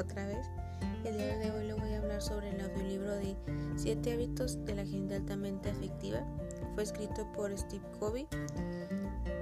otra 0.00 0.26
vez. 0.26 0.46
El 1.04 1.18
día 1.18 1.38
de 1.38 1.50
hoy 1.50 1.66
le 1.66 1.74
voy 1.74 1.92
a 1.92 1.98
hablar 1.98 2.20
sobre 2.20 2.50
el 2.50 2.60
audiolibro 2.60 3.14
de 3.16 3.36
7 3.76 4.12
hábitos 4.12 4.64
de 4.64 4.74
la 4.74 4.84
gente 4.84 5.14
altamente 5.14 5.70
afectiva. 5.70 6.26
Fue 6.74 6.82
escrito 6.82 7.30
por 7.32 7.56
Steve 7.56 7.84
Covey 7.98 8.26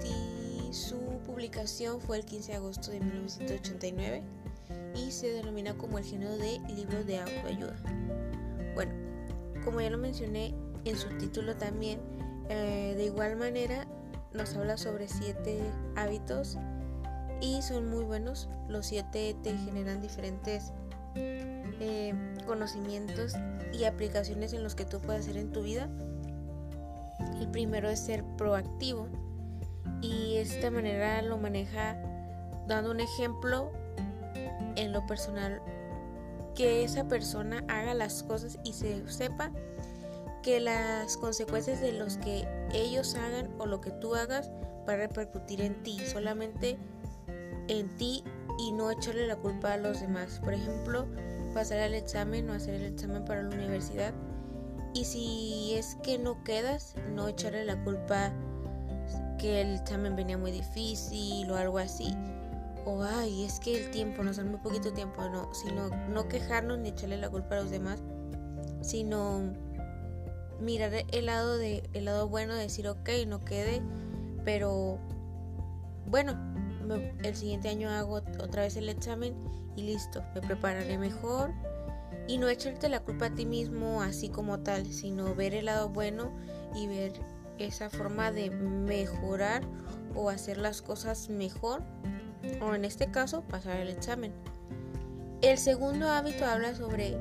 y 0.04 0.72
su 0.72 0.98
publicación 1.24 2.00
fue 2.00 2.18
el 2.18 2.24
15 2.24 2.52
de 2.52 2.58
agosto 2.58 2.90
de 2.90 3.00
1989 3.00 4.22
y 4.94 5.10
se 5.10 5.32
denomina 5.32 5.74
como 5.76 5.98
el 5.98 6.04
género 6.04 6.36
de 6.36 6.60
libro 6.74 7.04
de 7.04 7.18
autoayuda. 7.20 7.76
Bueno, 8.74 8.92
como 9.64 9.80
ya 9.80 9.90
lo 9.90 9.98
mencioné 9.98 10.54
en 10.84 10.96
su 10.96 11.08
título 11.18 11.56
también, 11.56 12.00
eh, 12.48 12.94
de 12.96 13.04
igual 13.04 13.36
manera 13.36 13.86
nos 14.34 14.54
habla 14.56 14.76
sobre 14.76 15.08
7 15.08 15.60
hábitos 15.96 16.58
y 17.42 17.60
son 17.60 17.90
muy 17.90 18.04
buenos. 18.04 18.48
Los 18.68 18.86
siete 18.86 19.36
te 19.42 19.54
generan 19.58 20.00
diferentes 20.00 20.72
eh, 21.16 22.14
conocimientos 22.46 23.34
y 23.72 23.84
aplicaciones 23.84 24.52
en 24.52 24.62
los 24.62 24.74
que 24.74 24.84
tú 24.84 25.00
puedes 25.00 25.22
hacer 25.22 25.36
en 25.36 25.52
tu 25.52 25.62
vida. 25.62 25.90
El 27.40 27.48
primero 27.48 27.90
es 27.90 27.98
ser 27.98 28.24
proactivo 28.38 29.08
y 30.00 30.36
esta 30.36 30.70
manera 30.70 31.20
lo 31.22 31.36
maneja 31.36 32.00
dando 32.68 32.92
un 32.92 33.00
ejemplo 33.00 33.72
en 34.76 34.92
lo 34.92 35.04
personal 35.06 35.60
que 36.54 36.84
esa 36.84 37.08
persona 37.08 37.64
haga 37.68 37.94
las 37.94 38.22
cosas 38.22 38.58
y 38.64 38.72
se 38.72 39.08
sepa 39.10 39.50
que 40.42 40.60
las 40.60 41.16
consecuencias 41.16 41.80
de 41.80 41.92
los 41.92 42.18
que 42.18 42.46
ellos 42.72 43.14
hagan 43.16 43.48
o 43.58 43.66
lo 43.66 43.80
que 43.80 43.90
tú 43.90 44.14
hagas 44.14 44.50
va 44.88 44.94
a 44.94 44.96
repercutir 44.96 45.60
en 45.60 45.82
ti. 45.82 45.98
Solamente 46.06 46.78
en 47.68 47.88
ti 47.96 48.24
y 48.58 48.72
no 48.72 48.90
echarle 48.90 49.26
la 49.26 49.36
culpa 49.36 49.74
a 49.74 49.76
los 49.76 50.00
demás. 50.00 50.40
Por 50.42 50.54
ejemplo, 50.54 51.06
pasar 51.54 51.78
el 51.78 51.94
examen 51.94 52.48
o 52.50 52.52
hacer 52.52 52.74
el 52.74 52.84
examen 52.84 53.24
para 53.24 53.42
la 53.42 53.54
universidad. 53.54 54.12
Y 54.94 55.04
si 55.04 55.74
es 55.74 55.96
que 56.02 56.18
no 56.18 56.42
quedas, 56.44 56.94
no 57.14 57.28
echarle 57.28 57.64
la 57.64 57.82
culpa 57.82 58.32
que 59.38 59.60
el 59.60 59.74
examen 59.76 60.14
venía 60.16 60.38
muy 60.38 60.50
difícil 60.50 61.50
o 61.50 61.56
algo 61.56 61.78
así. 61.78 62.14
O 62.84 63.02
ay, 63.02 63.44
es 63.44 63.60
que 63.60 63.84
el 63.84 63.90
tiempo, 63.90 64.22
nos 64.22 64.36
da 64.36 64.44
muy 64.44 64.58
poquito 64.58 64.92
tiempo, 64.92 65.22
no, 65.28 65.52
sino 65.54 65.88
no 66.08 66.28
quejarnos 66.28 66.78
ni 66.78 66.90
echarle 66.90 67.16
la 67.16 67.30
culpa 67.30 67.56
a 67.56 67.60
los 67.60 67.70
demás, 67.70 68.02
sino 68.80 69.52
mirar 70.60 70.92
el 71.10 71.26
lado 71.26 71.58
de 71.58 71.88
el 71.92 72.04
lado 72.04 72.28
bueno, 72.28 72.54
decir 72.54 72.88
ok, 72.88 73.08
no 73.26 73.44
quede, 73.44 73.82
pero 74.44 74.98
bueno, 76.06 76.51
el 76.96 77.34
siguiente 77.34 77.68
año 77.68 77.90
hago 77.90 78.22
otra 78.40 78.62
vez 78.62 78.76
el 78.76 78.88
examen 78.88 79.34
y 79.76 79.82
listo, 79.82 80.22
me 80.34 80.40
prepararé 80.40 80.98
mejor 80.98 81.52
y 82.28 82.38
no 82.38 82.48
echarte 82.48 82.88
la 82.88 83.00
culpa 83.00 83.26
a 83.26 83.34
ti 83.34 83.46
mismo 83.46 84.02
así 84.02 84.28
como 84.28 84.60
tal, 84.60 84.86
sino 84.86 85.34
ver 85.34 85.54
el 85.54 85.66
lado 85.66 85.88
bueno 85.88 86.32
y 86.74 86.86
ver 86.86 87.12
esa 87.58 87.90
forma 87.90 88.32
de 88.32 88.50
mejorar 88.50 89.62
o 90.14 90.30
hacer 90.30 90.58
las 90.58 90.82
cosas 90.82 91.28
mejor 91.28 91.82
o 92.60 92.74
en 92.74 92.84
este 92.84 93.10
caso 93.10 93.42
pasar 93.42 93.78
el 93.78 93.88
examen. 93.88 94.32
El 95.42 95.58
segundo 95.58 96.08
hábito 96.08 96.44
habla 96.44 96.74
sobre 96.74 97.18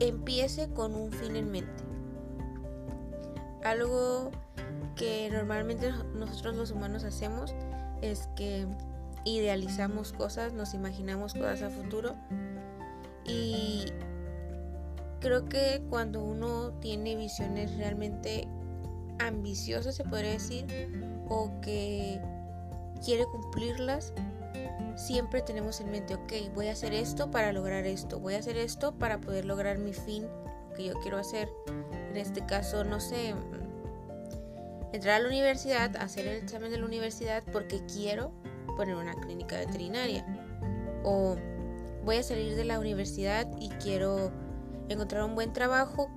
empiece 0.00 0.68
con 0.70 0.94
un 0.94 1.12
fin 1.12 1.36
en 1.36 1.50
mente. 1.50 1.84
Algo 3.64 4.30
que 4.96 5.28
normalmente 5.30 5.92
nosotros 6.14 6.56
los 6.56 6.70
humanos 6.70 7.04
hacemos 7.04 7.54
es 8.02 8.28
que 8.36 8.66
idealizamos 9.24 10.12
cosas, 10.12 10.52
nos 10.52 10.74
imaginamos 10.74 11.34
cosas 11.34 11.62
a 11.62 11.70
futuro 11.70 12.14
y 13.24 13.86
creo 15.20 15.44
que 15.46 15.82
cuando 15.90 16.22
uno 16.22 16.72
tiene 16.80 17.16
visiones 17.16 17.76
realmente 17.76 18.48
ambiciosas, 19.18 19.96
se 19.96 20.04
podría 20.04 20.30
decir, 20.32 20.66
o 21.28 21.60
que 21.60 22.20
quiere 23.04 23.24
cumplirlas, 23.26 24.12
siempre 24.96 25.42
tenemos 25.42 25.80
en 25.80 25.90
mente, 25.90 26.14
ok, 26.14 26.54
voy 26.54 26.68
a 26.68 26.72
hacer 26.72 26.94
esto 26.94 27.30
para 27.30 27.52
lograr 27.52 27.86
esto, 27.86 28.20
voy 28.20 28.34
a 28.34 28.38
hacer 28.38 28.56
esto 28.56 28.94
para 28.94 29.20
poder 29.20 29.44
lograr 29.44 29.78
mi 29.78 29.92
fin, 29.92 30.26
que 30.76 30.86
yo 30.86 30.94
quiero 31.00 31.18
hacer. 31.18 31.48
En 32.10 32.16
este 32.16 32.44
caso, 32.46 32.84
no 32.84 33.00
sé, 33.00 33.34
entrar 34.92 35.16
a 35.16 35.18
la 35.20 35.28
universidad, 35.28 35.96
hacer 35.96 36.26
el 36.26 36.42
examen 36.42 36.70
de 36.70 36.78
la 36.78 36.86
universidad 36.86 37.42
porque 37.52 37.80
quiero 37.86 38.32
poner 38.76 38.96
una 38.96 39.14
clínica 39.14 39.56
veterinaria. 39.58 40.24
O 41.04 41.36
voy 42.04 42.16
a 42.16 42.22
salir 42.22 42.56
de 42.56 42.64
la 42.64 42.78
universidad 42.78 43.46
y 43.60 43.68
quiero 43.70 44.30
encontrar 44.88 45.24
un 45.24 45.34
buen 45.34 45.52
trabajo 45.52 46.08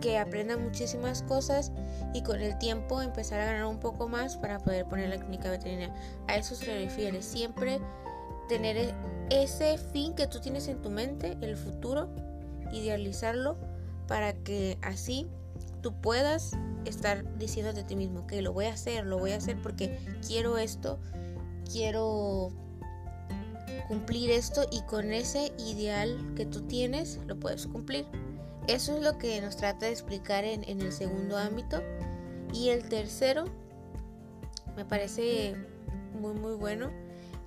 que 0.00 0.18
aprenda 0.18 0.56
muchísimas 0.56 1.22
cosas 1.22 1.72
y 2.12 2.22
con 2.22 2.40
el 2.40 2.58
tiempo 2.58 3.00
empezar 3.00 3.40
a 3.40 3.46
ganar 3.46 3.66
un 3.66 3.80
poco 3.80 4.08
más 4.08 4.36
para 4.36 4.58
poder 4.58 4.86
poner 4.86 5.08
la 5.08 5.18
clínica 5.18 5.50
veterinaria. 5.50 5.94
A 6.28 6.36
eso 6.36 6.54
se 6.54 6.66
refiere. 6.66 7.22
Siempre 7.22 7.80
tener 8.48 8.76
e-, 8.76 8.94
ese 9.30 9.78
fin 9.78 10.14
que 10.14 10.26
tú 10.26 10.40
tienes 10.40 10.68
en 10.68 10.82
tu 10.82 10.90
mente, 10.90 11.36
el 11.40 11.56
futuro, 11.56 12.08
idealizarlo 12.72 13.56
para 14.06 14.34
que 14.34 14.78
así 14.82 15.26
tú 15.82 16.00
puedas 16.00 16.52
estar 16.84 17.38
diciendo 17.38 17.72
de 17.72 17.84
ti 17.84 17.96
mismo 17.96 18.26
que 18.26 18.42
lo 18.42 18.52
voy 18.52 18.66
a 18.66 18.72
hacer, 18.72 19.06
lo 19.06 19.18
voy 19.18 19.32
a 19.32 19.36
hacer 19.36 19.60
porque 19.62 19.98
quiero 20.26 20.58
esto, 20.58 20.98
quiero 21.70 22.50
cumplir 23.88 24.30
esto 24.30 24.66
y 24.70 24.82
con 24.82 25.12
ese 25.12 25.52
ideal 25.58 26.32
que 26.36 26.46
tú 26.46 26.62
tienes 26.62 27.20
lo 27.26 27.38
puedes 27.38 27.66
cumplir. 27.66 28.06
Eso 28.68 28.96
es 28.96 29.02
lo 29.02 29.18
que 29.18 29.40
nos 29.40 29.56
trata 29.56 29.86
de 29.86 29.92
explicar 29.92 30.44
en, 30.44 30.64
en 30.64 30.80
el 30.80 30.92
segundo 30.92 31.36
ámbito. 31.36 31.82
Y 32.52 32.70
el 32.70 32.88
tercero 32.88 33.44
me 34.76 34.84
parece 34.84 35.56
muy 36.20 36.34
muy 36.34 36.54
bueno, 36.54 36.90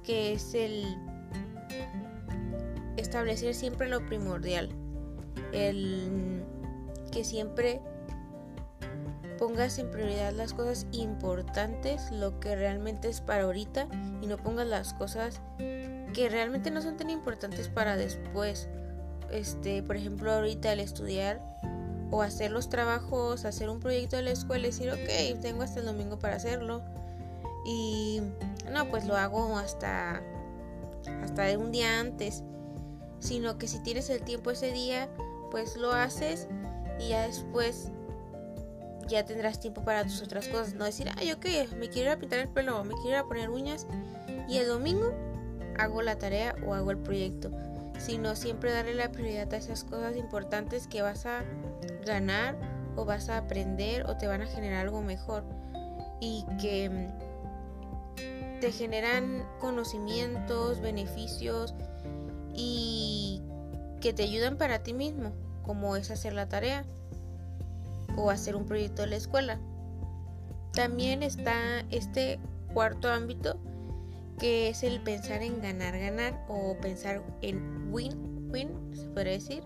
que 0.03 0.33
es 0.33 0.53
el 0.53 0.85
establecer 2.97 3.53
siempre 3.53 3.89
lo 3.89 4.05
primordial. 4.05 4.69
El 5.51 6.43
que 7.11 7.23
siempre 7.23 7.81
pongas 9.39 9.79
en 9.79 9.89
prioridad 9.89 10.33
las 10.33 10.53
cosas 10.53 10.85
importantes, 10.91 12.11
lo 12.11 12.39
que 12.41 12.55
realmente 12.57 13.07
es 13.07 13.21
para 13.21 13.43
ahorita 13.43 13.87
y 14.21 14.27
no 14.27 14.37
pongas 14.37 14.67
las 14.67 14.93
cosas 14.93 15.39
que 15.57 16.27
realmente 16.29 16.69
no 16.71 16.81
son 16.81 16.97
tan 16.97 17.09
importantes 17.09 17.69
para 17.69 17.95
después. 17.95 18.67
Este, 19.31 19.81
por 19.81 19.95
ejemplo, 19.95 20.31
ahorita 20.33 20.73
el 20.73 20.81
estudiar 20.81 21.41
o 22.11 22.21
hacer 22.21 22.51
los 22.51 22.67
trabajos, 22.67 23.45
hacer 23.45 23.69
un 23.69 23.79
proyecto 23.79 24.17
de 24.17 24.23
la 24.23 24.31
escuela 24.31 24.65
decir, 24.65 24.91
ok, 24.91 25.39
tengo 25.41 25.63
hasta 25.63 25.79
el 25.79 25.85
domingo 25.85 26.19
para 26.19 26.35
hacerlo. 26.35 26.83
Y 27.65 28.21
no, 28.71 28.89
pues 28.89 29.05
lo 29.05 29.15
hago 29.15 29.57
hasta 29.57 30.21
hasta 31.23 31.57
un 31.57 31.71
día 31.71 31.99
antes, 31.99 32.43
sino 33.19 33.57
que 33.57 33.67
si 33.67 33.79
tienes 33.79 34.09
el 34.09 34.21
tiempo 34.21 34.51
ese 34.51 34.73
día, 34.73 35.09
pues 35.49 35.77
lo 35.77 35.93
haces 35.93 36.47
y 36.99 37.09
ya 37.09 37.25
después 37.25 37.91
ya 39.09 39.25
tendrás 39.25 39.59
tiempo 39.59 39.83
para 39.83 40.03
tus 40.03 40.21
otras 40.21 40.47
cosas. 40.47 40.73
No 40.75 40.85
decir, 40.85 41.09
ay, 41.17 41.31
ok, 41.31 41.45
me 41.77 41.89
quiero 41.89 42.11
ir 42.11 42.17
a 42.17 42.19
pintar 42.19 42.39
el 42.39 42.47
pelo, 42.47 42.83
me 42.83 42.93
quiero 42.95 43.09
ir 43.09 43.15
a 43.15 43.23
poner 43.25 43.49
uñas 43.49 43.87
y 44.47 44.57
el 44.57 44.67
domingo 44.67 45.13
hago 45.77 46.01
la 46.01 46.17
tarea 46.17 46.55
o 46.65 46.73
hago 46.73 46.91
el 46.91 46.97
proyecto. 46.97 47.51
Sino 47.97 48.35
siempre 48.35 48.71
darle 48.71 48.93
la 48.93 49.11
prioridad 49.11 49.53
a 49.53 49.57
esas 49.57 49.83
cosas 49.83 50.15
importantes 50.15 50.87
que 50.87 51.01
vas 51.01 51.25
a 51.25 51.43
ganar 52.05 52.55
o 52.95 53.03
vas 53.03 53.29
a 53.29 53.37
aprender 53.37 54.05
o 54.05 54.15
te 54.15 54.27
van 54.27 54.41
a 54.41 54.47
generar 54.47 54.85
algo 54.85 55.01
mejor. 55.01 55.43
Y 56.21 56.45
que 56.61 56.89
mm, 56.89 58.59
te 58.61 58.71
generan 58.71 59.45
conocimientos, 59.59 60.79
beneficios 60.79 61.73
y 62.53 63.41
que 63.99 64.13
te 64.13 64.23
ayudan 64.23 64.57
para 64.57 64.79
ti 64.79 64.93
mismo, 64.93 65.33
como 65.63 65.97
es 65.97 66.09
hacer 66.09 66.33
la 66.33 66.47
tarea 66.47 66.85
o 68.19 68.29
hacer 68.29 68.55
un 68.55 68.65
proyecto 68.65 69.03
de 69.03 69.09
la 69.09 69.15
escuela. 69.15 69.59
También 70.73 71.23
está 71.23 71.81
este 71.89 72.39
cuarto 72.73 73.09
ámbito 73.09 73.57
que 74.37 74.69
es 74.69 74.83
el 74.83 75.01
pensar 75.01 75.41
en 75.41 75.61
ganar, 75.61 75.97
ganar 75.99 76.45
o 76.47 76.77
pensar 76.79 77.21
en 77.41 77.91
win, 77.91 78.49
win, 78.51 78.69
se 78.93 79.07
podría 79.09 79.33
decir. 79.33 79.63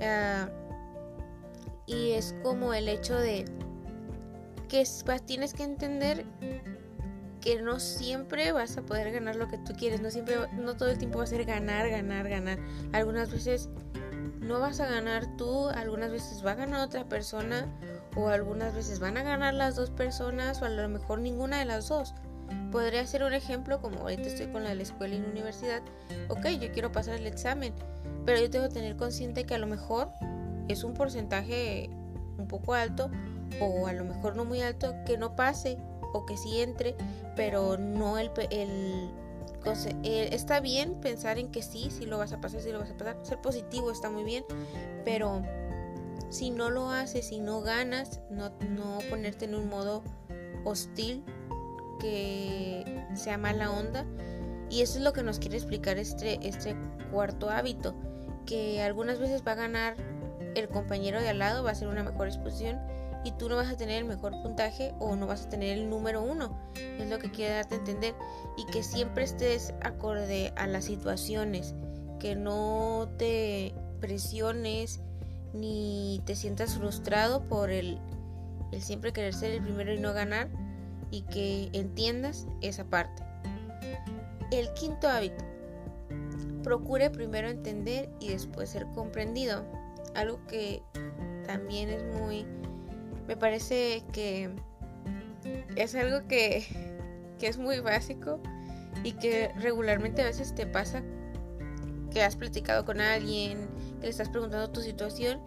Ah, 0.00 0.48
y 1.86 2.12
es 2.12 2.34
como 2.42 2.74
el 2.74 2.88
hecho 2.88 3.14
de 3.14 3.44
que 4.68 4.84
tienes 5.24 5.54
que 5.54 5.62
entender 5.62 6.24
que 7.40 7.60
no 7.60 7.78
siempre 7.78 8.52
vas 8.52 8.76
a 8.78 8.82
poder 8.82 9.12
ganar 9.12 9.36
lo 9.36 9.48
que 9.48 9.58
tú 9.58 9.74
quieres, 9.78 10.00
no 10.00 10.10
siempre, 10.10 10.36
no 10.54 10.76
todo 10.76 10.88
el 10.88 10.98
tiempo 10.98 11.18
va 11.18 11.24
a 11.24 11.28
ser 11.28 11.44
ganar, 11.44 11.88
ganar, 11.90 12.28
ganar. 12.28 12.58
Algunas 12.92 13.30
veces 13.30 13.68
no 14.44 14.60
vas 14.60 14.80
a 14.80 14.86
ganar 14.86 15.26
tú, 15.36 15.68
algunas 15.68 16.10
veces 16.10 16.44
va 16.44 16.52
a 16.52 16.54
ganar 16.54 16.86
otra 16.86 17.04
persona 17.04 17.66
o 18.16 18.28
algunas 18.28 18.74
veces 18.74 19.00
van 19.00 19.16
a 19.16 19.22
ganar 19.22 19.54
las 19.54 19.76
dos 19.76 19.90
personas 19.90 20.60
o 20.62 20.66
a 20.66 20.68
lo 20.68 20.88
mejor 20.88 21.20
ninguna 21.20 21.58
de 21.58 21.64
las 21.64 21.88
dos. 21.88 22.14
Podría 22.70 23.06
ser 23.06 23.24
un 23.24 23.32
ejemplo, 23.32 23.80
como 23.80 24.00
ahorita 24.00 24.22
estoy 24.22 24.48
con 24.48 24.64
la, 24.64 24.74
la 24.74 24.82
escuela 24.82 25.14
y 25.14 25.18
la 25.18 25.28
universidad. 25.28 25.82
Ok, 26.28 26.46
yo 26.60 26.70
quiero 26.72 26.92
pasar 26.92 27.14
el 27.14 27.26
examen, 27.26 27.72
pero 28.26 28.40
yo 28.40 28.50
tengo 28.50 28.68
que 28.68 28.74
tener 28.74 28.96
consciente 28.96 29.44
que 29.44 29.54
a 29.54 29.58
lo 29.58 29.66
mejor 29.66 30.10
es 30.68 30.84
un 30.84 30.94
porcentaje 30.94 31.88
un 32.38 32.46
poco 32.46 32.74
alto 32.74 33.10
o 33.60 33.86
a 33.86 33.92
lo 33.92 34.04
mejor 34.04 34.36
no 34.36 34.44
muy 34.44 34.60
alto 34.60 34.94
que 35.06 35.16
no 35.16 35.36
pase 35.36 35.78
o 36.12 36.26
que 36.26 36.36
sí 36.36 36.60
entre, 36.60 36.94
pero 37.36 37.76
no 37.76 38.18
el, 38.18 38.30
el, 38.50 39.10
está 39.64 40.60
bien 40.60 41.00
pensar 41.00 41.38
en 41.38 41.50
que 41.50 41.62
sí, 41.62 41.90
si 41.90 42.06
lo 42.06 42.18
vas 42.18 42.32
a 42.32 42.40
pasar, 42.40 42.60
si 42.60 42.70
lo 42.70 42.78
vas 42.78 42.90
a 42.90 42.96
pasar, 42.96 43.16
ser 43.22 43.40
positivo 43.40 43.90
está 43.90 44.10
muy 44.10 44.24
bien, 44.24 44.44
pero 45.04 45.42
si 46.30 46.50
no 46.50 46.70
lo 46.70 46.90
haces, 46.90 47.28
si 47.28 47.40
no 47.40 47.60
ganas, 47.60 48.20
no, 48.30 48.50
no 48.70 48.98
ponerte 49.10 49.44
en 49.44 49.54
un 49.54 49.68
modo 49.68 50.02
hostil 50.64 51.24
que 52.00 53.04
sea 53.14 53.38
mala 53.38 53.70
onda. 53.70 54.04
Y 54.70 54.82
eso 54.82 54.98
es 54.98 55.04
lo 55.04 55.12
que 55.12 55.22
nos 55.22 55.38
quiere 55.38 55.56
explicar 55.56 55.98
este, 55.98 56.46
este 56.46 56.74
cuarto 57.12 57.50
hábito, 57.50 57.94
que 58.46 58.82
algunas 58.82 59.18
veces 59.18 59.42
va 59.46 59.52
a 59.52 59.56
ganar 59.56 59.96
el 60.54 60.68
compañero 60.68 61.20
de 61.20 61.28
al 61.28 61.38
lado, 61.38 61.62
va 61.62 61.70
a 61.70 61.74
ser 61.74 61.88
una 61.88 62.02
mejor 62.02 62.28
exposición 62.28 62.80
y 63.24 63.32
tú 63.32 63.48
no 63.48 63.56
vas 63.56 63.70
a 63.70 63.76
tener 63.76 63.98
el 63.98 64.04
mejor 64.04 64.32
puntaje 64.42 64.94
o 65.00 65.16
no 65.16 65.26
vas 65.26 65.46
a 65.46 65.48
tener 65.48 65.78
el 65.78 65.88
número 65.88 66.22
uno. 66.22 66.56
Es 66.74 67.08
lo 67.08 67.18
que 67.18 67.30
quiere 67.30 67.54
darte 67.54 67.76
a 67.76 67.78
entender. 67.78 68.14
Y 68.56 68.66
que 68.66 68.82
siempre 68.82 69.24
estés 69.24 69.74
acorde 69.82 70.52
a 70.56 70.66
las 70.66 70.84
situaciones, 70.84 71.74
que 72.20 72.36
no 72.36 73.08
te 73.18 73.74
presiones 74.00 75.00
ni 75.54 76.20
te 76.26 76.36
sientas 76.36 76.74
frustrado 76.74 77.48
por 77.48 77.70
el, 77.70 77.98
el 78.72 78.82
siempre 78.82 79.12
querer 79.12 79.32
ser 79.32 79.52
el 79.52 79.62
primero 79.62 79.94
y 79.94 79.98
no 79.98 80.12
ganar 80.12 80.48
y 81.10 81.22
que 81.22 81.70
entiendas 81.72 82.46
esa 82.60 82.84
parte. 82.84 83.22
El 84.50 84.72
quinto 84.74 85.08
hábito. 85.08 85.44
Procure 86.62 87.10
primero 87.10 87.48
entender 87.48 88.10
y 88.20 88.28
después 88.28 88.70
ser 88.70 88.86
comprendido. 88.94 89.64
Algo 90.14 90.44
que 90.46 90.82
también 91.46 91.88
es 91.88 92.02
muy 92.20 92.46
me 93.26 93.36
parece 93.36 94.02
que 94.12 94.50
es 95.76 95.94
algo 95.94 96.26
que, 96.28 96.64
es 97.40 97.58
muy 97.58 97.78
básico 97.80 98.40
y 99.02 99.12
que 99.12 99.50
regularmente 99.56 100.22
a 100.22 100.24
veces 100.24 100.54
te 100.54 100.66
pasa 100.66 101.02
que 102.10 102.22
has 102.22 102.36
platicado 102.36 102.86
con 102.86 103.02
alguien, 103.02 103.68
que 104.00 104.06
le 104.06 104.08
estás 104.08 104.30
preguntando 104.30 104.70
tu 104.70 104.80
situación 104.80 105.42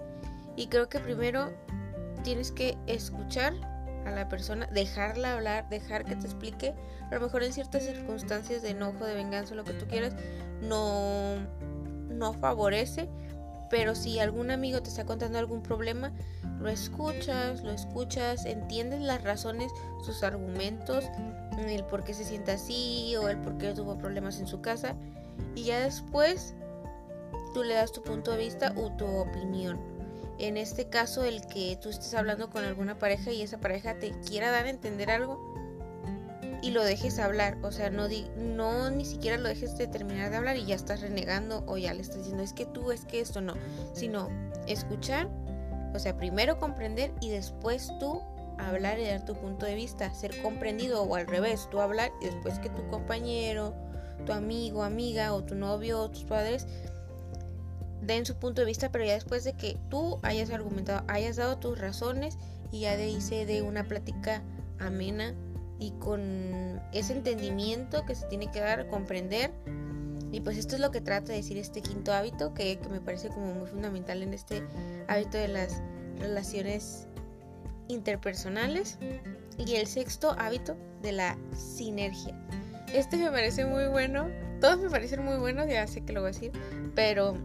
y 0.56 0.68
creo 0.68 0.90
que 0.90 1.00
primero 1.00 1.52
tienes 2.24 2.52
que 2.52 2.78
escuchar 2.86 3.56
a 4.06 4.12
la 4.12 4.30
persona, 4.30 4.68
dejarla 4.68 5.34
hablar, 5.34 5.70
dejar 5.70 6.06
que 6.06 6.16
te 6.16 6.28
explique. 6.28 6.76
A 7.10 7.16
lo 7.16 7.22
mejor 7.22 7.42
en 7.42 7.52
ciertas 7.52 7.84
circunstancias 7.84 8.62
de 8.62 8.70
enojo, 8.70 9.04
de 9.04 9.16
venganza, 9.16 9.56
lo 9.56 9.64
que 9.64 9.74
tú 9.74 9.88
quieras, 9.88 10.14
no, 10.62 11.38
no 12.10 12.34
favorece, 12.34 13.10
pero 13.70 13.96
si 13.96 14.20
algún 14.20 14.52
amigo 14.52 14.82
te 14.82 14.90
está 14.90 15.06
contando 15.06 15.40
algún 15.40 15.62
problema, 15.62 16.12
lo 16.60 16.70
escuchas, 16.70 17.62
lo 17.64 17.72
escuchas, 17.72 18.46
entiendes 18.46 19.02
las 19.02 19.24
razones, 19.24 19.72
sus 20.04 20.24
argumentos, 20.24 21.06
el 21.58 21.84
por 21.86 22.04
qué 22.04 22.14
se 22.14 22.24
siente 22.24 22.52
así 22.52 23.16
o 23.18 23.30
el 23.30 23.38
por 23.38 23.58
qué 23.58 23.74
tuvo 23.74 23.98
problemas 23.98 24.40
en 24.40 24.48
su 24.48 24.62
casa 24.62 24.96
y 25.56 25.64
ya 25.64 25.80
después 25.80 26.54
tú 27.54 27.64
le 27.64 27.74
das 27.74 27.92
tu 27.92 28.02
punto 28.04 28.32
de 28.32 28.38
vista 28.38 28.74
o 28.78 28.92
tu 28.92 29.06
opinión. 29.06 29.80
En 30.40 30.56
este 30.56 30.88
caso, 30.88 31.24
el 31.24 31.46
que 31.48 31.78
tú 31.82 31.90
estés 31.90 32.14
hablando 32.14 32.50
con 32.52 32.64
alguna 32.64 33.00
pareja 33.00 33.32
y 33.32 33.42
esa 33.42 33.58
pareja 33.58 33.98
te 33.98 34.12
quiera 34.22 34.52
dar 34.52 34.66
a 34.66 34.70
entender 34.70 35.10
algo 35.10 35.40
y 36.62 36.72
lo 36.72 36.84
dejes 36.84 37.20
hablar, 37.20 37.58
o 37.64 37.72
sea, 37.72 37.90
no, 37.90 38.08
no 38.38 38.90
ni 38.90 39.06
siquiera 39.06 39.38
lo 39.38 39.48
dejes 39.48 39.78
de 39.78 39.88
terminar 39.88 40.32
de 40.32 40.38
hablar 40.38 40.58
y 40.58 40.66
ya 40.66 40.76
estás 40.76 41.02
renegando 41.02 41.64
o 41.68 41.78
ya 41.78 41.94
le 41.94 42.02
estás 42.02 42.18
diciendo 42.18 42.44
es 42.44 42.54
que 42.54 42.66
tú, 42.66 42.92
es 42.92 43.06
que 43.06 43.20
esto 43.20 43.42
no, 43.42 43.54
sino 43.94 44.30
escuchar 44.68 45.30
o 45.94 46.00
sea, 46.00 46.18
primero 46.18 46.60
comprender 46.60 47.12
y 47.22 47.30
después 47.30 47.92
tú 48.00 48.22
hablar 48.60 49.00
y 49.00 49.06
dar 49.06 49.26
tu 49.26 49.36
punto 49.36 49.66
de 49.66 49.76
vista, 49.76 50.14
ser 50.14 50.42
comprendido 50.42 51.04
o 51.04 51.16
al 51.16 51.28
revés, 51.28 51.68
tú 51.72 51.80
hablar 51.80 52.12
y 52.22 52.26
después 52.26 52.60
que 52.60 52.70
tu 52.70 52.88
compañero, 52.88 53.74
tu 54.26 54.34
amigo, 54.34 54.84
amiga 54.84 55.34
o 55.34 55.44
tu 55.44 55.56
novio 55.56 56.02
o 56.02 56.10
tus 56.10 56.24
padres 56.24 56.68
den 58.02 58.26
su 58.26 58.36
punto 58.36 58.62
de 58.62 58.68
vista, 58.68 58.92
pero 58.92 59.06
ya 59.06 59.14
después 59.14 59.44
de 59.44 59.54
que 59.54 59.78
tú 59.90 60.20
hayas 60.22 60.52
argumentado, 60.52 61.04
hayas 61.08 61.36
dado 61.36 61.58
tus 61.58 61.80
razones 61.80 62.38
y 62.72 62.82
ya 62.82 62.96
de 62.96 63.20
se 63.22 63.46
dé 63.46 63.62
una 63.62 63.84
plática 63.84 64.44
amena 64.80 65.34
y 65.80 65.92
con 65.92 66.82
ese 66.92 67.14
entendimiento 67.14 68.06
que 68.06 68.16
se 68.16 68.26
tiene 68.28 68.52
que 68.52 68.60
dar, 68.60 68.88
comprender. 68.88 69.52
Y 70.32 70.42
pues 70.42 70.58
esto 70.58 70.76
es 70.76 70.82
lo 70.82 70.92
que 70.92 71.02
trata 71.02 71.32
de 71.32 71.38
decir 71.38 71.58
este 71.58 71.82
quinto 71.82 72.14
hábito, 72.14 72.54
que, 72.54 72.78
que 72.80 72.90
me 72.90 73.00
parece 73.00 73.30
como 73.30 73.54
muy 73.54 73.68
fundamental 73.68 74.24
en 74.24 74.34
este 74.34 74.64
hábito 75.08 75.38
de 75.38 75.48
las 75.48 75.82
relaciones 76.20 77.08
interpersonales. 77.88 78.98
Y 79.58 79.76
el 79.76 79.88
sexto 79.88 80.36
hábito 80.38 80.76
de 81.02 81.14
la 81.14 81.38
sinergia. 81.56 82.36
Este 82.94 83.18
me 83.18 83.32
parece 83.32 83.66
muy 83.66 83.88
bueno. 83.88 84.28
Todos 84.62 84.80
me 84.80 84.90
parecen 84.90 85.24
muy 85.24 85.38
buenos, 85.38 85.68
ya 85.68 85.88
sé 85.88 86.02
que 86.02 86.14
lo 86.14 86.22
voy 86.22 86.30
a 86.30 86.34
decir. 86.34 86.52
Pero 86.96 87.36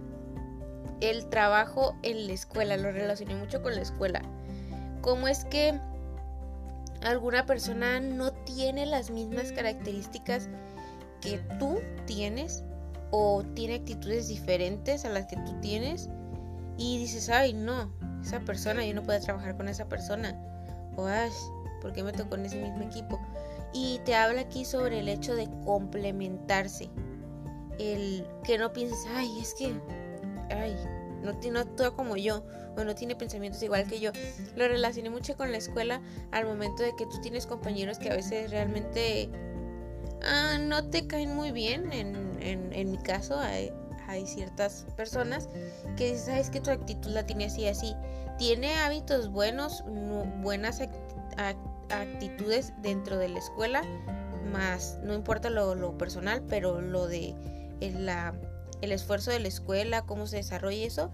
el 1.01 1.29
trabajo 1.29 1.97
en 2.03 2.27
la 2.27 2.33
escuela, 2.33 2.77
lo 2.77 2.93
relacioné 2.93 3.35
mucho 3.35 3.63
con 3.63 3.75
la 3.75 3.83
escuela. 3.83 4.23
¿Cómo 5.01 5.27
es 5.29 5.45
que 5.45 5.79
alguna 7.05 7.47
persona 7.47 8.01
no 8.01 8.33
tiene 8.33 8.87
las 8.87 9.11
mismas 9.11 9.53
características 9.53 10.49
que 11.21 11.39
tú 11.59 11.81
tienes 12.07 12.65
o 13.11 13.43
tiene 13.55 13.75
actitudes 13.77 14.29
diferentes 14.29 15.05
a 15.05 15.11
las 15.11 15.27
que 15.27 15.37
tú 15.37 15.61
tienes? 15.61 16.09
y 16.77 16.99
dices, 16.99 17.29
ay, 17.29 17.53
no, 17.53 17.91
esa 18.23 18.41
persona, 18.41 18.85
yo 18.85 18.95
no 18.95 19.03
puedo 19.03 19.21
trabajar 19.21 19.57
con 19.57 19.69
esa 19.69 19.89
persona. 19.89 20.37
O, 20.97 21.07
ay, 21.07 21.31
¿por 21.81 21.93
qué 21.93 22.03
me 22.03 22.13
tocó 22.13 22.37
en 22.37 22.47
ese 22.47 22.61
mismo 22.61 22.83
equipo? 22.83 23.21
Y 23.73 24.01
te 24.05 24.15
habla 24.15 24.43
aquí 24.43 24.65
sobre 24.65 25.01
el 25.01 25.09
hecho 25.09 25.35
de 25.35 25.49
complementarse. 25.65 26.91
El 27.79 28.27
que 28.45 28.59
no 28.59 28.73
pienses, 28.73 29.07
ay, 29.15 29.41
es 29.41 29.55
que, 29.55 29.75
ay, 30.51 30.77
no, 31.23 31.33
no 31.33 31.61
actúa 31.61 31.95
como 31.95 32.17
yo 32.17 32.45
o 32.77 32.85
no 32.85 32.95
tiene 32.95 33.15
pensamientos 33.17 33.63
igual 33.63 33.87
que 33.87 34.01
yo. 34.01 34.13
Lo 34.57 34.69
relacioné 34.69 35.11
mucho 35.11 35.37
con 35.37 35.53
la 35.53 35.59
escuela 35.59 36.01
al 36.31 36.47
momento 36.47 36.83
de 36.83 36.95
que 36.97 37.07
tú 37.07 37.21
tienes 37.21 37.47
compañeros 37.47 37.99
que 37.99 38.11
a 38.11 38.17
veces 38.17 38.51
realmente 38.51 39.31
ah, 40.23 40.59
no 40.61 40.89
te 40.89 41.07
caen 41.07 41.35
muy 41.35 41.53
bien. 41.53 41.93
En, 41.93 42.33
en, 42.41 42.91
mi 42.91 42.99
caso, 42.99 43.39
hay, 43.39 43.73
ciertas 44.27 44.87
personas 44.95 45.49
que 45.97 46.13
dices, 46.13 46.27
sabes 46.27 46.51
que 46.51 46.61
tu 46.61 46.71
actitud 46.71 47.11
la 47.13 47.25
tiene 47.25 47.47
así 47.47 47.67
así. 47.67 47.95
Tiene 48.39 48.75
hábitos 48.77 49.31
buenos, 49.31 49.85
buenas 50.43 50.83
actitudes 51.89 52.73
dentro 52.83 53.17
de 53.17 53.29
la 53.29 53.39
escuela, 53.39 53.83
más 54.53 54.99
no 55.03 55.15
importa 55.15 55.49
lo, 55.51 55.97
personal, 55.97 56.43
pero 56.49 56.81
lo 56.81 57.07
de 57.07 57.35
el, 57.81 58.09
el 58.83 58.93
esfuerzo 58.93 59.31
de 59.31 59.41
la 59.41 59.49
escuela, 59.49 60.03
cómo 60.03 60.27
se 60.27 60.37
desarrolla 60.37 60.87
eso, 60.87 61.11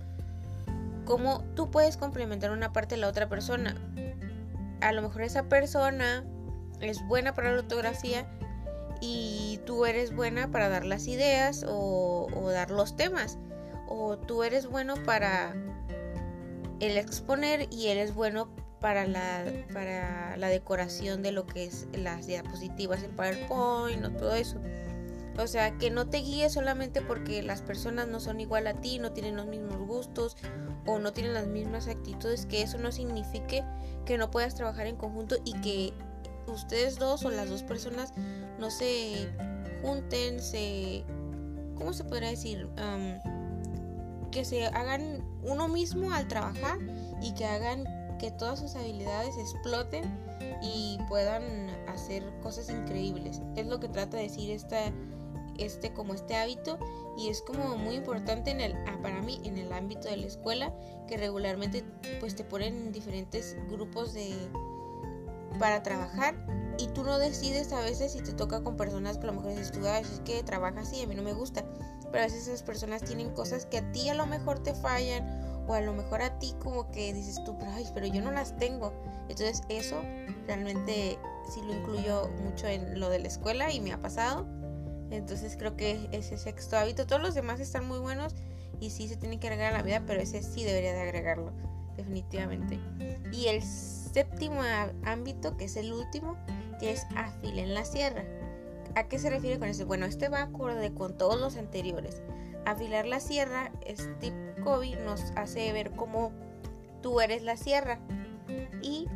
cómo 1.05 1.45
tú 1.55 1.71
puedes 1.71 1.97
complementar 1.97 2.51
una 2.51 2.73
parte 2.73 2.97
de 2.97 3.01
la 3.01 3.09
otra 3.09 3.29
persona. 3.29 3.77
A 4.81 4.93
lo 4.93 5.03
mejor 5.03 5.23
esa 5.23 5.45
persona 5.45 6.25
es 6.81 7.07
buena 7.07 7.35
para 7.35 7.53
la 7.53 7.61
ortografía, 7.61 8.27
y 9.01 9.61
tú 9.65 9.87
eres 9.87 10.15
buena 10.15 10.51
para 10.51 10.69
dar 10.69 10.85
las 10.85 11.07
ideas 11.07 11.65
o, 11.67 12.29
dar 12.53 12.71
los 12.71 12.97
temas 12.97 13.39
o 13.87 14.17
tú 14.19 14.43
eres 14.43 14.67
bueno 14.67 14.95
para 15.05 15.55
el 16.81 16.97
exponer 16.97 17.69
y 17.71 17.89
eres 17.89 18.15
bueno 18.15 18.49
para 18.81 19.07
la, 19.07 19.45
para 19.73 20.37
la 20.37 20.49
decoración 20.49 21.23
de 21.23 21.33
lo 21.33 21.47
que 21.47 21.65
es 21.65 21.89
las 21.93 22.27
diapositivas 22.27 23.03
en 23.03 23.11
PowerPoint 23.17 24.05
o 24.05 24.11
todo 24.11 24.35
eso. 24.35 24.59
O 25.39 25.47
sea, 25.47 25.79
que 25.79 25.91
no 25.91 26.09
te 26.09 26.19
guíes 26.19 26.53
solamente 26.53 27.01
porque 27.01 27.43
las 27.43 27.63
personas 27.63 28.09
no 28.09 28.19
son 28.19 28.41
igual 28.41 28.67
a 28.67 28.75
ti, 28.75 28.99
no 28.99 29.13
tienen 29.13 29.37
los 29.37 29.47
mismos 29.47 29.79
gustos 29.79 30.37
o 30.85 30.99
no 30.99 31.13
tienen 31.13 31.33
las 31.33 31.47
mismas 31.47 31.87
actitudes, 31.87 32.45
que 32.47 32.63
eso 32.63 32.77
no 32.79 32.91
signifique 32.91 33.65
que 34.05 34.19
no 34.19 34.31
puedas 34.31 34.57
trabajar 34.57 34.87
en 34.87 34.97
conjunto 34.97 35.37
y 35.45 35.53
que 35.61 35.93
ustedes 36.49 36.99
dos 36.99 37.25
o 37.25 37.31
las 37.31 37.49
dos 37.49 37.63
personas 37.63 38.13
no 38.59 38.71
se 38.71 39.29
junten, 39.83 40.41
se... 40.41 41.05
¿Cómo 41.77 41.93
se 41.93 42.05
podría 42.05 42.31
decir? 42.31 42.69
que 44.31 44.45
se 44.45 44.67
hagan 44.67 45.25
uno 45.43 45.69
mismo 45.69 46.13
al 46.13 46.29
trabajar 46.29 46.79
y 47.23 47.33
que 47.33 47.47
hagan 47.47 47.85
que 48.19 48.31
todas 48.31 48.59
sus 48.59 48.75
habilidades 48.75 49.35
exploten 49.39 50.05
y 50.61 50.99
puedan 51.09 51.71
hacer 51.89 52.25
cosas 52.43 52.69
increíbles. 52.69 53.41
Es 53.57 53.67
lo 53.67 53.81
que 53.81 53.89
trata 53.89 54.17
de 54.17 54.25
decir 54.25 54.51
esta, 54.51 54.93
este 55.59 55.93
como 55.93 56.15
este 56.15 56.37
hábito 56.37 56.79
y 57.17 57.29
es 57.29 57.43
como 57.43 57.77
muy 57.77 57.97
importante 57.97 58.51
en 58.51 58.61
el 58.61 58.75
ah, 58.87 58.99
para 59.03 59.21
mí 59.23 59.41
en 59.45 59.59
el 59.59 59.73
ámbito 59.73 60.09
de 60.09 60.17
la 60.17 60.27
escuela 60.27 60.73
que 61.07 61.17
regularmente 61.17 61.85
pues 62.21 62.37
te 62.37 62.45
ponen 62.45 62.77
en 62.77 62.93
diferentes 62.93 63.57
grupos 63.69 64.15
de 64.15 64.35
para 65.59 65.83
trabajar 65.83 66.37
y 66.79 66.87
tú 66.89 67.03
no 67.03 67.19
decides 67.19 67.73
a 67.73 67.81
veces 67.81 68.13
si 68.13 68.21
te 68.21 68.33
toca 68.33 68.63
con 68.63 68.77
personas 68.77 69.19
que 69.19 69.25
a 69.25 69.27
lo 69.27 69.33
mejor 69.35 69.51
dices 69.51 69.73
tú, 69.73 69.85
es 69.87 70.21
que 70.25 70.43
trabajas 70.45 70.89
así, 70.89 71.03
a 71.03 71.07
mí 71.07 71.15
no 71.15 71.23
me 71.23 71.33
gusta. 71.33 71.65
Pero 72.11 72.23
a 72.23 72.27
veces 72.27 72.47
esas 72.47 72.63
personas 72.63 73.03
tienen 73.03 73.31
cosas 73.31 73.67
que 73.67 73.79
a 73.79 73.93
ti 73.93 74.09
a 74.09 74.15
lo 74.15 74.27
mejor 74.27 74.61
te 74.61 74.75
fallan 74.75 75.65
o 75.67 75.75
a 75.75 75.81
lo 75.81 75.93
mejor 75.93 76.23
a 76.23 76.39
ti 76.39 76.55
como 76.63 76.91
que 76.91 77.13
dices 77.13 77.43
tú, 77.45 77.59
pero, 77.59 77.73
ay, 77.73 77.87
pero 77.93 78.07
yo 78.07 78.23
no 78.23 78.31
las 78.31 78.57
tengo. 78.57 78.93
Entonces 79.29 79.63
eso 79.69 79.97
realmente 80.47 81.19
sí 81.53 81.61
lo 81.63 81.75
incluyo 81.75 82.31
mucho 82.43 82.69
en 82.69 82.99
lo 82.99 83.11
de 83.11 83.19
la 83.19 83.29
escuela 83.29 83.73
y 83.73 83.81
me 83.81 83.93
ha 83.93 84.01
pasado. 84.01 84.47
Entonces 85.11 85.57
creo 85.57 85.77
que 85.77 86.09
ese 86.13 86.37
sexto 86.37 86.77
hábito, 86.77 87.07
todos 87.07 87.23
los 87.23 87.35
demás 87.35 87.61
están 87.61 87.87
muy 87.87 87.99
buenos 87.99 88.35
y 88.81 88.91
sí 88.91 89.09
se 89.09 89.17
tienen 89.17 89.41
que 89.41 89.49
agregar 89.49 89.73
a 89.75 89.79
la 89.79 89.83
vida, 89.83 90.03
pero 90.07 90.21
ese 90.21 90.43
sí 90.43 90.65
debería 90.65 90.93
de 90.93 91.01
agregarlo, 91.01 91.53
definitivamente. 91.97 92.79
Y 93.33 93.47
el 93.47 93.63
séptimo 93.63 94.61
ámbito, 95.05 95.57
que 95.57 95.65
es 95.65 95.77
el 95.77 95.93
último, 95.93 96.37
que 96.79 96.93
es 96.93 97.07
afilen 97.17 97.75
la 97.75 97.85
sierra. 97.85 98.25
¿A 98.95 99.05
qué 99.05 99.19
se 99.19 99.31
refiere 99.31 99.59
con 99.59 99.69
eso? 99.69 99.87
Bueno, 99.87 100.07
este 100.07 100.29
va 100.29 100.43
acorde 100.43 100.93
con 100.93 101.17
todos 101.17 101.41
los 101.41 101.57
anteriores. 101.57 102.23
Afilar 102.65 103.07
la 103.07 103.21
sierra, 103.21 103.73
Steve 103.89 104.55
Covey 104.63 104.97
nos 105.05 105.23
hace 105.37 105.73
ver 105.73 105.93
cómo 105.93 106.33
tú 107.03 107.21
eres 107.21 107.43
la 107.43 107.57
sierra. 107.57 107.99
Y 108.83 109.07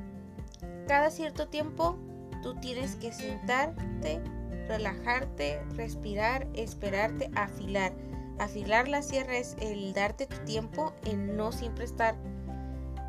cada 0.87 1.11
cierto 1.11 1.49
tiempo 1.49 1.97
tú 2.43 2.55
tienes 2.61 2.97
que 2.97 3.13
sentarte, 3.13 4.21
relajarte, 4.69 5.61
respirar, 5.77 6.47
esperarte, 6.55 7.31
afilar. 7.35 7.93
Afilar 8.39 8.89
la 8.89 9.03
sierra 9.03 9.37
es 9.37 9.57
el 9.61 9.93
darte 9.93 10.27
tu 10.27 10.37
tiempo 10.45 10.93
en 11.05 11.37
no 11.37 11.53
siempre 11.53 11.85
estar 11.85 12.15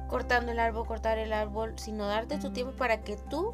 cortando 0.09 0.51
el 0.51 0.59
árbol, 0.59 0.85
cortar 0.85 1.17
el 1.17 1.33
árbol, 1.33 1.73
sino 1.77 2.05
darte 2.07 2.37
tu 2.37 2.51
tiempo 2.51 2.73
para 2.77 3.01
que 3.01 3.17
tú 3.29 3.53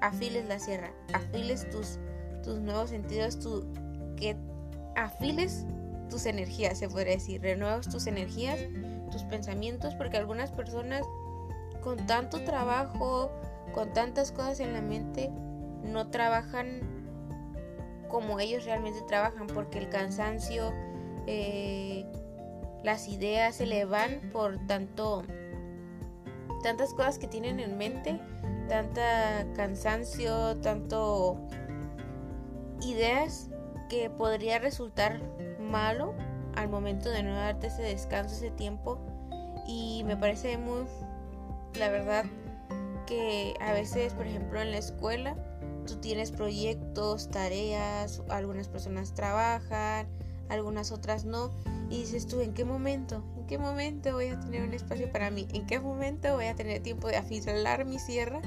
afiles 0.00 0.48
la 0.48 0.58
sierra, 0.58 0.92
afiles 1.12 1.68
tus, 1.70 1.98
tus 2.42 2.58
nuevos 2.58 2.90
sentidos, 2.90 3.38
tu, 3.38 3.64
que 4.16 4.36
afiles 4.96 5.66
tus 6.08 6.26
energías, 6.26 6.78
se 6.78 6.88
podría 6.88 7.14
decir, 7.14 7.40
renuevas 7.40 7.88
tus 7.88 8.06
energías, 8.06 8.58
tus 9.12 9.22
pensamientos, 9.24 9.94
porque 9.94 10.16
algunas 10.16 10.50
personas 10.50 11.02
con 11.82 12.04
tanto 12.06 12.42
trabajo, 12.44 13.30
con 13.72 13.92
tantas 13.92 14.32
cosas 14.32 14.60
en 14.60 14.72
la 14.72 14.82
mente, 14.82 15.30
no 15.82 16.08
trabajan 16.08 16.80
como 18.08 18.40
ellos 18.40 18.64
realmente 18.64 19.00
trabajan, 19.06 19.46
porque 19.46 19.78
el 19.78 19.88
cansancio, 19.88 20.72
eh, 21.26 22.04
las 22.82 23.08
ideas 23.08 23.54
se 23.54 23.66
le 23.66 23.84
van 23.84 24.30
por 24.32 24.58
tanto, 24.66 25.22
tantas 26.62 26.92
cosas 26.92 27.18
que 27.18 27.28
tienen 27.28 27.60
en 27.60 27.78
mente, 27.78 28.20
tanta 28.68 29.46
cansancio, 29.54 30.56
tanto 30.60 31.38
ideas 32.82 33.50
que 33.88 34.10
podría 34.10 34.58
resultar 34.58 35.20
malo 35.60 36.14
al 36.56 36.68
momento 36.68 37.10
de 37.10 37.22
no 37.22 37.34
darte 37.34 37.68
ese 37.68 37.82
descanso, 37.82 38.34
ese 38.34 38.50
tiempo. 38.50 38.98
Y 39.66 40.02
me 40.04 40.16
parece 40.16 40.58
muy, 40.58 40.84
la 41.78 41.90
verdad, 41.90 42.24
que 43.06 43.54
a 43.60 43.72
veces, 43.72 44.14
por 44.14 44.26
ejemplo, 44.26 44.60
en 44.60 44.72
la 44.72 44.78
escuela, 44.78 45.36
tú 45.90 45.96
tienes 45.96 46.30
proyectos, 46.30 47.28
tareas, 47.30 48.22
algunas 48.28 48.68
personas 48.68 49.14
trabajan, 49.14 50.06
algunas 50.48 50.92
otras 50.92 51.24
no. 51.24 51.50
Y 51.88 52.02
dices 52.02 52.26
tú, 52.26 52.40
¿en 52.40 52.54
qué 52.54 52.64
momento? 52.64 53.24
¿En 53.36 53.46
qué 53.46 53.58
momento 53.58 54.12
voy 54.12 54.28
a 54.28 54.38
tener 54.38 54.62
un 54.62 54.72
espacio 54.72 55.10
para 55.10 55.30
mí? 55.30 55.48
¿En 55.52 55.66
qué 55.66 55.80
momento 55.80 56.34
voy 56.34 56.46
a 56.46 56.54
tener 56.54 56.82
tiempo 56.82 57.08
de 57.08 57.16
afilar 57.16 57.84
mi 57.84 57.98
sierra? 57.98 58.40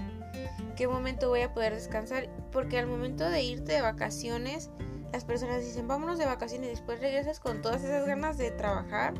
¿En 0.59 0.75
qué 0.75 0.87
momento 0.87 1.29
voy 1.29 1.41
a 1.41 1.53
poder 1.53 1.73
descansar? 1.73 2.29
Porque 2.51 2.79
al 2.79 2.87
momento 2.87 3.29
de 3.29 3.43
irte 3.43 3.73
de 3.73 3.81
vacaciones, 3.81 4.69
las 5.11 5.25
personas 5.25 5.63
dicen, 5.63 5.87
vámonos 5.87 6.17
de 6.17 6.25
vacaciones 6.25 6.67
y 6.67 6.71
después 6.71 7.01
regresas 7.01 7.39
con 7.39 7.61
todas 7.61 7.83
esas 7.83 8.07
ganas 8.07 8.37
de 8.37 8.51
trabajar, 8.51 9.13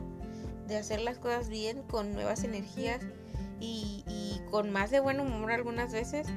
de 0.68 0.78
hacer 0.78 1.02
las 1.02 1.20
cosas 1.20 1.50
bien, 1.50 1.84
con 1.84 2.14
nuevas 2.14 2.44
energías 2.46 3.02
y, 3.64 4.42
con 4.52 4.72
más 4.72 4.92
de 4.92 5.00
buen 5.00 5.20
humor 5.20 5.52
algunas 5.52 5.92
veces. 5.92 6.28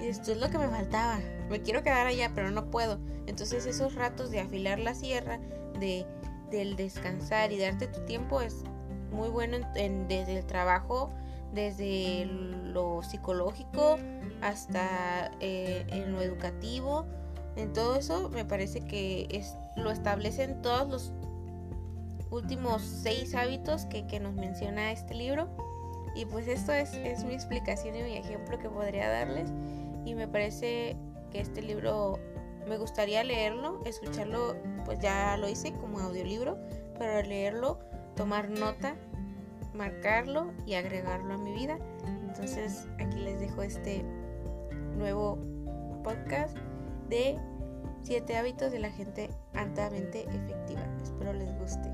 Y 0.00 0.06
esto 0.06 0.32
es 0.32 0.38
lo 0.38 0.48
que 0.48 0.58
me 0.58 0.68
faltaba. 0.68 1.18
Me 1.50 1.60
quiero 1.60 1.82
quedar 1.82 2.06
allá, 2.06 2.30
pero 2.34 2.50
no 2.50 2.70
puedo. 2.70 3.00
Entonces 3.26 3.66
esos 3.66 3.94
ratos 3.96 4.30
de 4.30 4.40
afilar 4.40 4.78
la 4.78 4.94
sierra, 4.94 5.40
de 5.80 6.06
del 6.50 6.76
descansar 6.76 7.50
y 7.50 7.58
darte 7.58 7.88
tu 7.88 8.04
tiempo 8.04 8.40
es 8.40 8.62
muy 9.10 9.28
bueno 9.28 9.58
desde 9.74 10.38
el 10.38 10.46
trabajo, 10.46 11.10
desde 11.52 12.26
lo 12.26 13.02
psicológico 13.02 13.98
hasta 14.40 15.32
eh, 15.40 15.84
en 15.88 16.12
lo 16.12 16.22
educativo. 16.22 17.06
En 17.56 17.72
todo 17.72 17.96
eso 17.96 18.28
me 18.28 18.44
parece 18.44 18.82
que 18.82 19.26
es, 19.30 19.56
lo 19.76 19.90
establecen 19.90 20.62
todos 20.62 20.88
los 20.88 21.12
últimos 22.30 22.82
seis 22.82 23.34
hábitos 23.34 23.86
que, 23.86 24.06
que 24.06 24.20
nos 24.20 24.34
menciona 24.34 24.92
este 24.92 25.14
libro. 25.14 25.48
Y 26.14 26.26
pues 26.26 26.46
esto 26.48 26.72
es, 26.72 26.94
es 26.94 27.24
mi 27.24 27.34
explicación 27.34 27.96
y 27.96 28.02
mi 28.02 28.16
ejemplo 28.16 28.58
que 28.58 28.68
podría 28.68 29.08
darles. 29.08 29.50
Y 30.04 30.14
me 30.14 30.28
parece 30.28 30.96
que 31.30 31.40
este 31.40 31.62
libro 31.62 32.18
me 32.68 32.78
gustaría 32.78 33.24
leerlo, 33.24 33.82
escucharlo, 33.84 34.56
pues 34.84 34.98
ya 35.00 35.36
lo 35.36 35.48
hice 35.48 35.72
como 35.72 35.98
audiolibro, 35.98 36.58
pero 36.98 37.26
leerlo, 37.26 37.78
tomar 38.16 38.48
nota, 38.48 38.94
marcarlo 39.74 40.52
y 40.66 40.74
agregarlo 40.74 41.34
a 41.34 41.38
mi 41.38 41.52
vida. 41.52 41.78
Entonces 42.06 42.86
aquí 42.98 43.18
les 43.18 43.40
dejo 43.40 43.62
este 43.62 44.04
nuevo 44.96 45.38
podcast 46.02 46.56
de 47.08 47.38
7 48.02 48.36
hábitos 48.36 48.72
de 48.72 48.78
la 48.78 48.90
gente 48.90 49.30
altamente 49.54 50.22
efectiva. 50.28 50.82
Espero 51.02 51.32
les 51.32 51.52
guste. 51.58 51.93